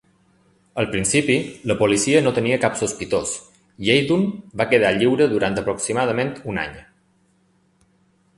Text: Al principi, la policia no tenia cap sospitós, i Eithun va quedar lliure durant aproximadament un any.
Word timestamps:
Al 0.83 0.87
principi, 0.93 1.35
la 1.71 1.75
policia 1.81 2.21
no 2.27 2.33
tenia 2.37 2.57
cap 2.63 2.79
sospitós, 2.79 3.35
i 3.89 3.93
Eithun 3.97 4.25
va 4.63 4.67
quedar 4.73 4.93
lliure 4.97 5.29
durant 5.35 5.63
aproximadament 5.65 6.33
un 6.55 6.63
any. 6.65 6.75